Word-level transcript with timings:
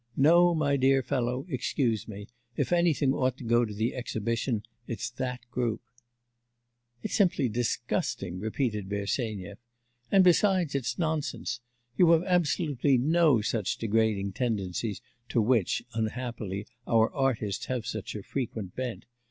No, 0.17 0.55
my 0.55 0.77
dear 0.77 1.03
fellow, 1.03 1.45
excuse 1.47 2.07
me, 2.07 2.27
if 2.57 2.73
anything 2.73 3.13
ought 3.13 3.37
to 3.37 3.43
go 3.43 3.65
to 3.65 3.71
the 3.71 3.93
exhibition, 3.93 4.63
it's 4.87 5.11
that 5.11 5.41
group.' 5.51 5.83
'It's 7.03 7.13
simply 7.13 7.47
disgusting,' 7.47 8.39
repeated 8.39 8.89
Bersenyev. 8.89 9.59
'And 10.11 10.23
besides, 10.23 10.73
it's 10.73 10.97
nonsense. 10.97 11.59
You 11.99 12.09
have 12.13 12.23
absolutely 12.23 12.97
no 12.97 13.41
such 13.41 13.77
degrading 13.77 14.31
tendencies 14.31 15.01
to 15.29 15.39
which, 15.39 15.83
unhappily, 15.93 16.65
our 16.87 17.13
artists 17.13 17.67
have 17.67 17.85
such 17.85 18.15
a 18.15 18.23
frequent 18.23 18.75
bent. 18.75 19.05